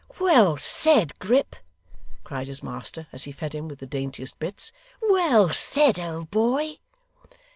'Well 0.19 0.57
said, 0.57 1.13
Grip!' 1.19 1.55
cried 2.23 2.47
his 2.47 2.63
master, 2.63 3.05
as 3.11 3.25
he 3.25 3.31
fed 3.31 3.53
him 3.53 3.67
with 3.67 3.77
the 3.77 3.85
daintiest 3.85 4.39
bits. 4.39 4.71
'Well 4.99 5.49
said, 5.49 5.99
old 5.99 6.31
boy! 6.31 6.77